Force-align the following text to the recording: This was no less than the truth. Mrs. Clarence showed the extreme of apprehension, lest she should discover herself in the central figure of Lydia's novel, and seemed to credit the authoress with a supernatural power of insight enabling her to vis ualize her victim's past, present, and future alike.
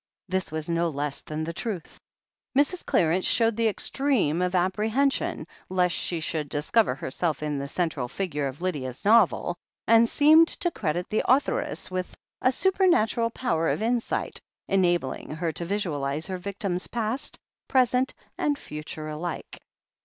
This 0.27 0.51
was 0.51 0.67
no 0.67 0.89
less 0.89 1.21
than 1.21 1.43
the 1.43 1.53
truth. 1.53 1.99
Mrs. 2.57 2.83
Clarence 2.83 3.27
showed 3.27 3.55
the 3.55 3.67
extreme 3.67 4.41
of 4.41 4.55
apprehension, 4.55 5.45
lest 5.69 5.93
she 5.95 6.19
should 6.19 6.49
discover 6.49 6.95
herself 6.95 7.43
in 7.43 7.59
the 7.59 7.67
central 7.67 8.07
figure 8.07 8.47
of 8.47 8.61
Lydia's 8.63 9.05
novel, 9.05 9.57
and 9.85 10.09
seemed 10.09 10.47
to 10.47 10.71
credit 10.71 11.07
the 11.11 11.21
authoress 11.27 11.91
with 11.91 12.15
a 12.41 12.51
supernatural 12.51 13.29
power 13.29 13.69
of 13.69 13.83
insight 13.83 14.41
enabling 14.67 15.29
her 15.35 15.51
to 15.51 15.65
vis 15.65 15.85
ualize 15.85 16.27
her 16.29 16.39
victim's 16.39 16.87
past, 16.87 17.37
present, 17.67 18.15
and 18.39 18.57
future 18.57 19.07
alike. 19.07 19.59